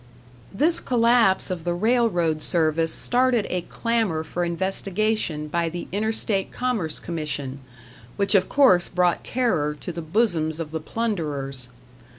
[0.51, 6.97] This collapse of the railroad service started a clamor for investigation by the Interstate Commerce
[6.97, 7.59] Commission,
[8.15, 11.69] which of course brought terror to the bosoms of the plunderers.